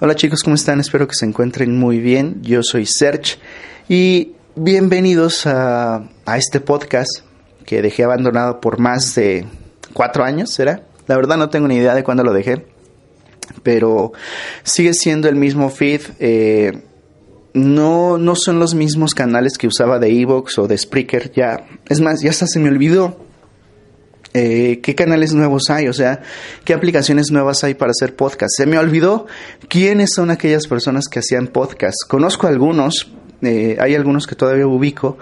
[0.00, 0.80] Hola chicos, ¿cómo están?
[0.80, 2.42] Espero que se encuentren muy bien.
[2.42, 3.36] Yo soy Serge
[3.88, 7.20] y bienvenidos a, a este podcast
[7.64, 9.46] que dejé abandonado por más de
[9.92, 10.82] cuatro años, ¿será?
[11.06, 12.66] La verdad no tengo ni idea de cuándo lo dejé,
[13.62, 14.12] pero
[14.64, 16.00] sigue siendo el mismo feed.
[16.18, 16.82] Eh,
[17.52, 21.30] no, no son los mismos canales que usaba de Evox o de Spreaker.
[21.36, 23.23] Ya, es más, ya hasta se me olvidó
[24.36, 26.20] eh, qué canales nuevos hay, o sea,
[26.64, 28.50] qué aplicaciones nuevas hay para hacer podcast.
[28.56, 29.26] Se me olvidó
[29.68, 31.98] quiénes son aquellas personas que hacían podcast.
[32.08, 33.12] Conozco algunos,
[33.42, 35.18] eh, hay algunos que todavía ubico,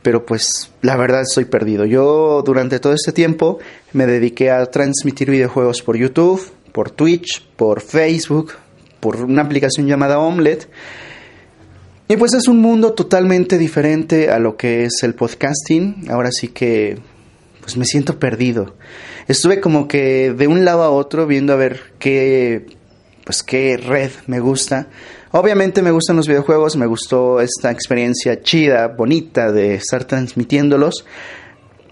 [0.00, 1.84] pero pues la verdad estoy perdido.
[1.84, 3.58] Yo durante todo este tiempo
[3.92, 8.52] me dediqué a transmitir videojuegos por YouTube, por Twitch, por Facebook,
[9.00, 10.66] por una aplicación llamada Omelette.
[12.08, 16.06] Y pues es un mundo totalmente diferente a lo que es el podcasting.
[16.08, 16.96] Ahora sí que
[17.66, 18.76] pues me siento perdido.
[19.26, 22.64] Estuve como que de un lado a otro viendo a ver qué,
[23.24, 24.86] pues qué red me gusta.
[25.32, 31.04] Obviamente me gustan los videojuegos, me gustó esta experiencia chida, bonita de estar transmitiéndolos.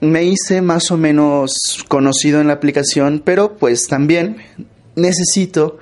[0.00, 4.36] Me hice más o menos conocido en la aplicación, pero pues también
[4.94, 5.78] necesito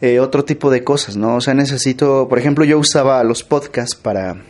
[0.00, 1.36] eh, otro tipo de cosas, ¿no?
[1.36, 4.42] O sea, necesito, por ejemplo, yo usaba los podcasts para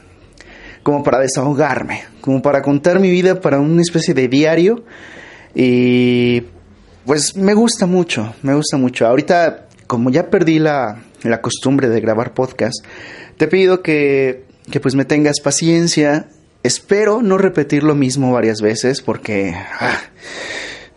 [0.85, 4.85] como para desahogarme, como para contar mi vida para una especie de diario.
[5.55, 6.43] Y
[7.07, 9.07] pues me gusta mucho, me gusta mucho.
[9.07, 12.85] Ahorita, como ya perdí la, la costumbre de grabar podcast,
[13.39, 16.29] te pido que, que pues me tengas paciencia.
[16.63, 19.99] Espero no repetir lo mismo varias veces porque ah,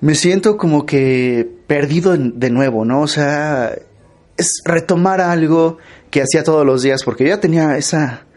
[0.02, 3.02] me siento como que perdido de nuevo, ¿no?
[3.02, 3.74] O sea,
[4.36, 5.78] es retomar algo
[6.12, 8.28] que hacía todos los días porque ya tenía esa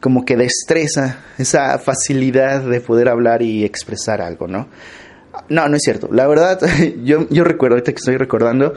[0.00, 4.68] como que destreza, esa facilidad de poder hablar y expresar algo, ¿no?
[5.48, 6.08] No, no es cierto.
[6.10, 6.60] La verdad,
[7.04, 8.74] yo, yo recuerdo, ahorita que estoy recordando,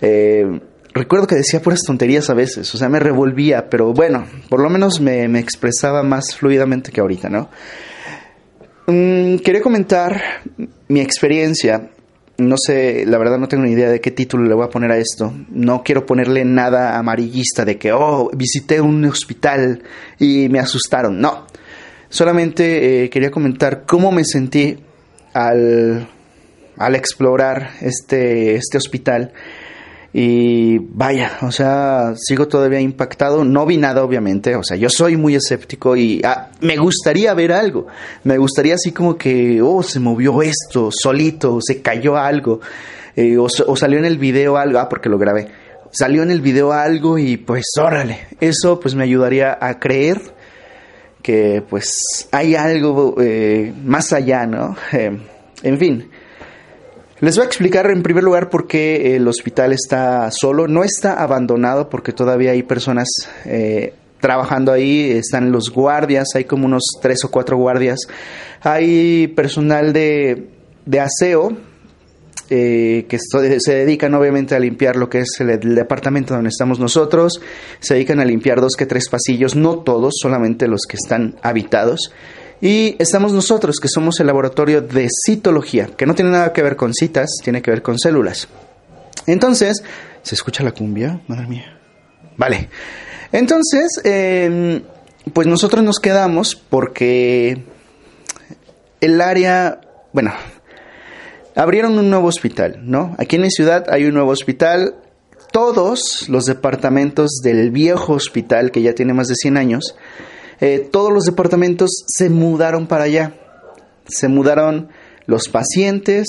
[0.00, 0.60] eh,
[0.92, 4.70] recuerdo que decía puras tonterías a veces, o sea, me revolvía, pero bueno, por lo
[4.70, 7.48] menos me, me expresaba más fluidamente que ahorita, ¿no?
[8.86, 10.20] Mm, quería comentar
[10.88, 11.90] mi experiencia
[12.40, 14.90] no sé, la verdad no tengo ni idea de qué título le voy a poner
[14.90, 15.32] a esto.
[15.50, 19.82] No quiero ponerle nada amarillista de que, oh, visité un hospital
[20.18, 21.20] y me asustaron.
[21.20, 21.46] No,
[22.08, 24.78] solamente eh, quería comentar cómo me sentí
[25.32, 26.08] al,
[26.76, 29.32] al explorar este, este hospital
[30.12, 33.44] y vaya, o sea, sigo todavía impactado.
[33.44, 34.56] No vi nada, obviamente.
[34.56, 37.86] O sea, yo soy muy escéptico y ah, me gustaría ver algo.
[38.24, 42.60] Me gustaría así como que, oh, se movió esto solito, se cayó algo.
[43.14, 45.48] Eh, o, salió en el video algo, ah, porque lo grabé.
[45.92, 48.26] Salió en el video algo y pues, órale.
[48.40, 50.20] Eso pues me ayudaría a creer
[51.22, 54.76] que pues hay algo eh, más allá, ¿no?
[54.92, 55.16] Eh,
[55.62, 56.10] en fin.
[57.20, 60.68] Les voy a explicar en primer lugar por qué el hospital está solo.
[60.68, 63.08] No está abandonado porque todavía hay personas
[63.44, 65.10] eh, trabajando ahí.
[65.10, 67.98] Están los guardias, hay como unos tres o cuatro guardias.
[68.62, 70.48] Hay personal de,
[70.86, 71.56] de aseo
[72.52, 77.40] eh, que se dedican obviamente a limpiar lo que es el, departamento donde estamos nosotros.
[77.78, 82.12] Se dedican a limpiar dos que tres pasillos, no todos, solamente los que están habitados.
[82.60, 86.76] Y estamos nosotros, que somos el laboratorio de citología, que no tiene nada que ver
[86.76, 88.48] con citas, tiene que ver con células.
[89.26, 89.82] Entonces,
[90.22, 91.20] ¿se escucha la cumbia?
[91.26, 91.78] Madre mía.
[92.36, 92.68] Vale.
[93.32, 94.82] Entonces, eh,
[95.32, 97.62] pues nosotros nos quedamos porque
[99.00, 99.80] el área,
[100.12, 100.32] bueno,
[101.54, 103.14] abrieron un nuevo hospital, ¿no?
[103.18, 104.96] Aquí en mi ciudad hay un nuevo hospital.
[105.52, 109.96] Todos los departamentos del viejo hospital, que ya tiene más de 100 años,
[110.60, 113.34] eh, todos los departamentos se mudaron para allá.
[114.06, 114.88] Se mudaron
[115.26, 116.26] los pacientes,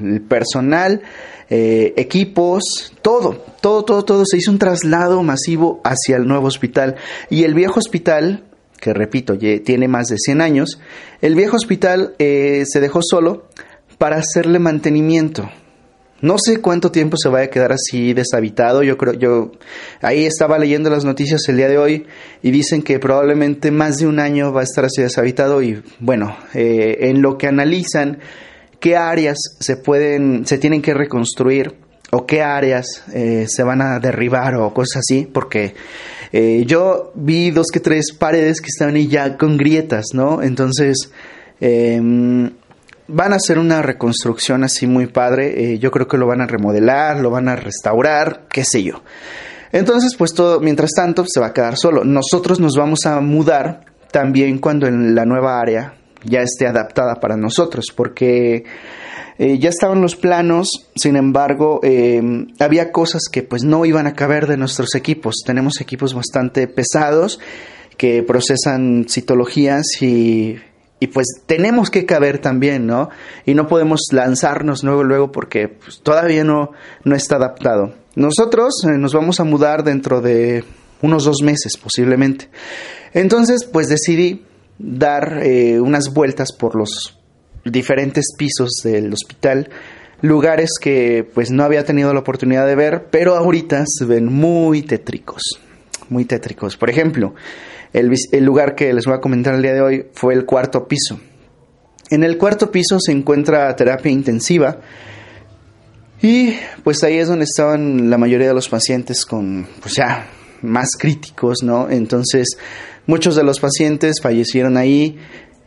[0.00, 1.02] el personal,
[1.50, 4.24] eh, equipos, todo, todo, todo, todo.
[4.24, 6.96] Se hizo un traslado masivo hacia el nuevo hospital.
[7.28, 8.44] Y el viejo hospital,
[8.80, 10.80] que repito, tiene más de 100 años,
[11.20, 13.48] el viejo hospital eh, se dejó solo
[13.98, 15.50] para hacerle mantenimiento.
[16.22, 18.82] No sé cuánto tiempo se vaya a quedar así deshabitado.
[18.82, 19.52] Yo creo, yo
[20.02, 22.06] ahí estaba leyendo las noticias el día de hoy
[22.42, 26.36] y dicen que probablemente más de un año va a estar así deshabitado y bueno,
[26.54, 28.18] eh, en lo que analizan
[28.80, 31.74] qué áreas se pueden, se tienen que reconstruir
[32.10, 35.74] o qué áreas eh, se van a derribar o cosas así, porque
[36.32, 40.42] eh, yo vi dos que tres paredes que estaban ahí ya con grietas, ¿no?
[40.42, 41.10] Entonces,
[41.60, 42.50] eh,
[43.12, 45.72] van a hacer una reconstrucción así muy padre.
[45.72, 49.02] Eh, yo creo que lo van a remodelar, lo van a restaurar, qué sé yo.
[49.72, 52.04] Entonces, pues todo, mientras tanto, se va a quedar solo.
[52.04, 57.36] Nosotros nos vamos a mudar también cuando en la nueva área ya esté adaptada para
[57.36, 58.64] nosotros, porque
[59.42, 62.20] Eh, ya estaban los planos, sin embargo, eh,
[62.58, 65.36] había cosas que pues no iban a caber de nuestros equipos.
[65.46, 67.40] Tenemos equipos bastante pesados
[67.96, 70.58] que procesan citologías y,
[71.00, 73.08] y pues tenemos que caber también, ¿no?
[73.46, 76.70] Y no podemos lanzarnos luego, luego porque pues, todavía no,
[77.04, 77.94] no está adaptado.
[78.14, 80.64] Nosotros eh, nos vamos a mudar dentro de
[81.02, 82.50] unos dos meses posiblemente.
[83.14, 84.44] Entonces, pues decidí
[84.78, 85.42] dar
[85.80, 87.20] unas vueltas por los
[87.64, 89.68] diferentes pisos del hospital,
[90.22, 94.82] lugares que pues no había tenido la oportunidad de ver, pero ahorita se ven muy
[94.82, 95.42] tétricos,
[96.08, 96.76] muy tétricos.
[96.76, 97.34] Por ejemplo,
[97.92, 100.86] el, el lugar que les voy a comentar el día de hoy fue el cuarto
[100.86, 101.20] piso.
[102.10, 104.80] En el cuarto piso se encuentra terapia intensiva
[106.22, 106.54] y
[106.84, 110.28] pues ahí es donde estaban la mayoría de los pacientes con, pues ya,
[110.62, 111.88] más críticos, ¿no?
[111.88, 112.48] Entonces,
[113.06, 115.18] muchos de los pacientes fallecieron ahí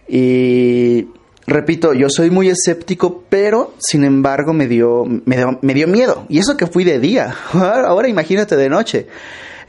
[0.08, 1.08] y
[1.48, 6.26] repito, yo soy muy escéptico, pero sin embargo me dio, me dio, miedo.
[6.30, 7.36] Y eso que fui de día.
[7.54, 9.08] Ahora imagínate de noche.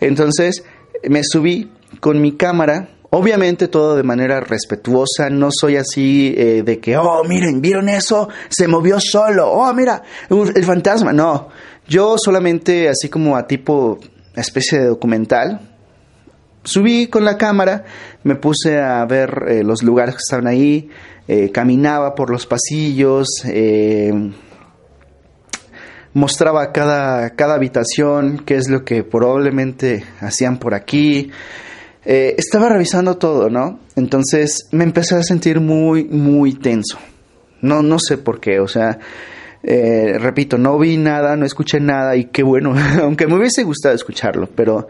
[0.00, 0.64] Entonces
[1.08, 1.70] me subí
[2.00, 2.88] con mi cámara.
[3.10, 8.28] Obviamente todo de manera respetuosa, no soy así eh, de que, oh, miren, ¿vieron eso?
[8.48, 11.12] Se movió solo, oh, mira, el fantasma.
[11.12, 11.48] No,
[11.86, 14.00] yo solamente así como a tipo
[14.34, 15.60] especie de documental,
[16.64, 17.84] subí con la cámara,
[18.22, 20.88] me puse a ver eh, los lugares que estaban ahí,
[21.28, 24.12] eh, caminaba por los pasillos, eh,
[26.12, 31.30] mostraba cada, cada habitación, qué es lo que probablemente hacían por aquí.
[32.04, 33.80] Eh, estaba revisando todo, ¿no?
[33.96, 36.98] Entonces me empecé a sentir muy, muy tenso.
[37.60, 38.98] No, no sé por qué, o sea,
[39.62, 44.50] repito, no vi nada, no escuché nada y qué bueno, aunque me hubiese gustado escucharlo,
[44.54, 44.88] pero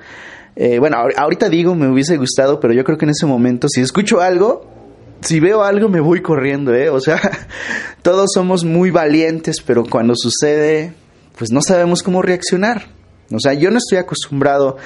[0.80, 4.20] bueno, ahorita digo me hubiese gustado, pero yo creo que en ese momento si escucho
[4.20, 4.74] algo,
[5.24, 6.90] si veo algo me voy corriendo, ¿eh?
[6.90, 7.20] O sea,
[8.02, 10.92] todos somos muy valientes, pero cuando sucede,
[11.38, 12.86] pues no sabemos cómo reaccionar.
[13.32, 14.76] O sea, yo no estoy acostumbrado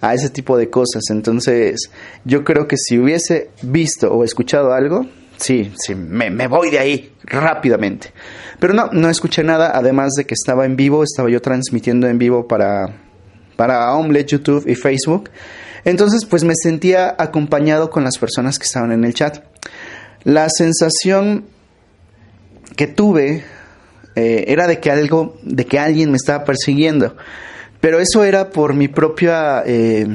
[0.00, 1.90] a ese tipo de cosas, entonces
[2.24, 5.06] yo creo que si hubiese visto o escuchado algo,
[5.36, 8.12] sí, sí, me, me voy de ahí rápidamente.
[8.60, 12.18] Pero no, no escuché nada, además de que estaba en vivo, estaba yo transmitiendo en
[12.18, 12.94] vivo para,
[13.56, 15.30] para Omelette, YouTube y Facebook.
[15.84, 19.44] Entonces, pues me sentía acompañado con las personas que estaban en el chat.
[20.24, 21.44] La sensación
[22.76, 23.44] que tuve
[24.16, 27.16] eh, era de que algo, de que alguien me estaba persiguiendo,
[27.80, 30.06] pero eso era por mi propia eh,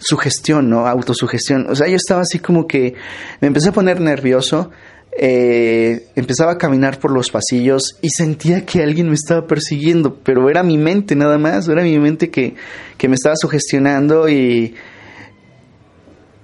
[0.00, 0.86] sugestión, ¿no?
[0.86, 1.66] Autosugestión.
[1.68, 2.94] O sea, yo estaba así como que
[3.40, 4.70] me empecé a poner nervioso.
[5.16, 10.50] Eh, empezaba a caminar por los pasillos y sentía que alguien me estaba persiguiendo, pero
[10.50, 12.56] era mi mente nada más, era mi mente que,
[12.98, 14.74] que me estaba sugestionando y,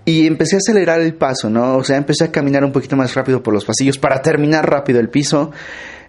[0.04, 1.76] y empecé a acelerar el paso, ¿no?
[1.76, 5.00] O sea, empecé a caminar un poquito más rápido por los pasillos para terminar rápido
[5.00, 5.50] el piso.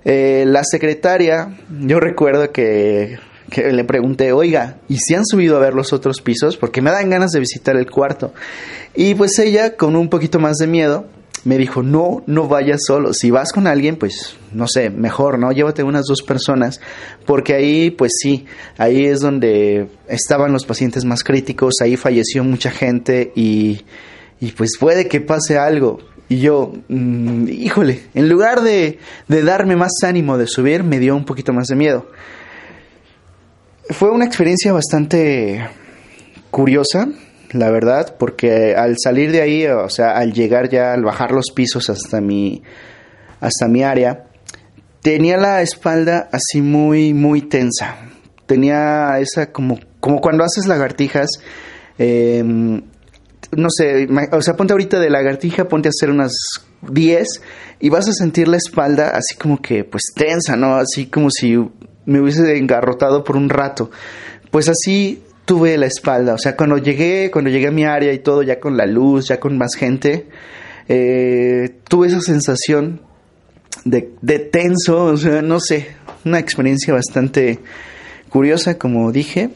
[0.05, 3.17] Eh, la secretaria, yo recuerdo que,
[3.51, 6.57] que, le pregunté, oiga, ¿y si han subido a ver los otros pisos?
[6.57, 8.33] Porque me dan ganas de visitar el cuarto.
[8.95, 11.05] Y pues ella, con un poquito más de miedo,
[11.43, 13.13] me dijo, no, no vayas solo.
[13.13, 15.51] Si vas con alguien, pues, no sé, mejor, ¿no?
[15.51, 16.79] Llévate unas dos personas,
[17.25, 18.45] porque ahí, pues sí,
[18.77, 23.81] ahí es donde estaban los pacientes más críticos, ahí falleció mucha gente y,
[24.39, 25.99] y pues puede que pase algo.
[26.29, 31.15] Y yo, mm, híjole, en lugar de, de darme más ánimo de subir, me dio
[31.15, 32.07] un poquito más de miedo.
[33.91, 35.67] Fue una experiencia bastante
[36.49, 37.09] curiosa,
[37.51, 41.47] la verdad, porque al salir de ahí, o sea, al llegar ya, al bajar los
[41.53, 42.63] pisos hasta mi,
[43.41, 44.27] hasta mi área,
[45.01, 47.97] tenía la espalda así muy, muy tensa.
[48.45, 51.29] Tenía esa como, como cuando haces lagartijas,
[51.97, 52.83] em,
[53.51, 56.31] no sé, o sea, ponte ahorita de lagartija, ponte a hacer unas
[56.89, 57.27] 10
[57.81, 60.75] y vas a sentir la espalda así como que, pues tensa, ¿no?
[60.75, 61.57] Así como si
[62.05, 63.91] me hubiese engarrotado por un rato.
[64.49, 66.33] Pues así tuve la espalda.
[66.33, 69.27] O sea, cuando llegué, cuando llegué a mi área y todo, ya con la luz,
[69.27, 70.27] ya con más gente,
[70.87, 73.01] eh, tuve esa sensación
[73.85, 75.87] de, de tenso, o sea, no sé,
[76.25, 77.59] una experiencia bastante
[78.29, 79.49] curiosa, como dije.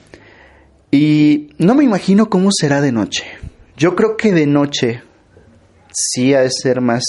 [0.92, 3.24] Y no me imagino cómo será de noche.
[3.78, 5.02] Yo creo que de noche
[5.92, 7.04] sí ha de ser más,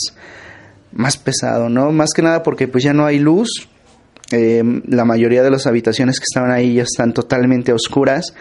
[0.93, 1.93] más pesado, ¿no?
[1.93, 3.69] Más que nada porque pues ya no hay luz.
[4.33, 8.35] Eh, la mayoría de las habitaciones que estaban ahí ya están totalmente oscuras.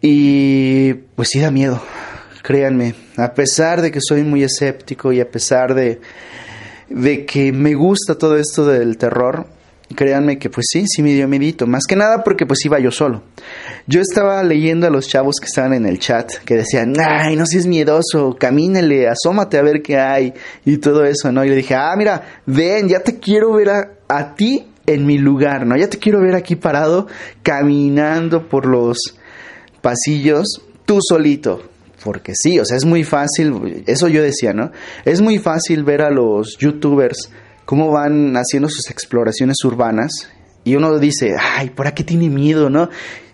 [0.00, 1.82] Y pues sí da miedo,
[2.42, 6.00] créanme, a pesar de que soy muy escéptico y a pesar de,
[6.88, 9.46] de que me gusta todo esto del terror,
[9.94, 12.90] créanme que pues sí, sí me dio medito, más que nada porque pues iba yo
[12.90, 13.22] solo.
[13.86, 17.46] Yo estaba leyendo a los chavos que estaban en el chat, que decían, ay, no
[17.46, 21.44] seas miedoso, camínele, asómate a ver qué hay, y todo eso, ¿no?
[21.44, 25.18] Y le dije, ah, mira, ven, ya te quiero ver a, a ti en mi
[25.18, 25.76] lugar, ¿no?
[25.76, 27.06] Ya te quiero ver aquí parado,
[27.42, 28.98] caminando por los
[29.80, 31.62] pasillos, tú solito.
[32.04, 34.70] Porque sí, o sea, es muy fácil, eso yo decía, ¿no?
[35.04, 37.30] Es muy fácil ver a los youtubers
[37.64, 40.28] cómo van haciendo sus exploraciones urbanas
[40.62, 42.88] y uno dice, ay, ¿por qué tiene miedo, no?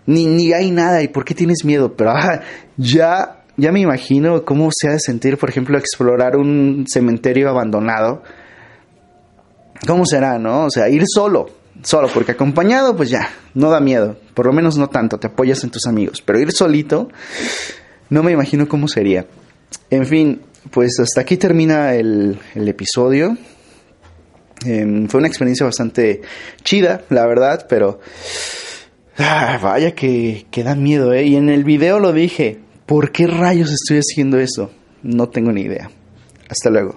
[0.07, 1.95] Ni, ni hay nada, ¿y por qué tienes miedo?
[1.97, 2.41] Pero ah,
[2.77, 8.23] ya, ya me imagino cómo se ha de sentir, por ejemplo, explorar un cementerio abandonado.
[9.87, 10.67] ¿Cómo será, no?
[10.67, 11.49] O sea, ir solo,
[11.83, 15.65] solo, porque acompañado, pues ya, no da miedo, por lo menos no tanto, te apoyas
[15.65, 17.09] en tus amigos, pero ir solito,
[18.09, 19.27] no me imagino cómo sería.
[19.91, 23.37] En fin, pues hasta aquí termina el, episodio.
[24.65, 26.23] Em, fue una experiencia bastante
[26.63, 27.99] chida, la verdad, pero
[29.19, 31.25] ah, vaya que, que da miedo, ¿eh?
[31.25, 34.71] Y en el video lo dije, ¿por qué rayos estoy haciendo eso?
[35.03, 35.91] No tengo ni idea.
[36.49, 36.97] Hasta luego.